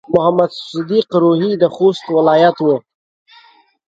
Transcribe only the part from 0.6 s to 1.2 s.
صديق